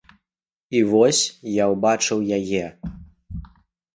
[0.77, 1.19] І вось
[1.63, 2.65] я ўбачыў яе.